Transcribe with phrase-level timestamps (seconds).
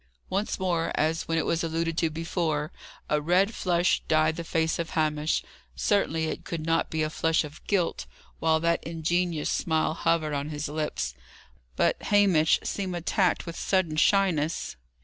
[0.31, 2.71] Once more, as when it was alluded to before,
[3.07, 5.43] a red flush dyed the face of Hamish.
[5.75, 8.07] Certainly, it could not be a flush of guilt,
[8.39, 11.13] while that ingenuous smile hovered on his lips.
[11.75, 14.75] But Hamish seemed attacked with sudden shyness.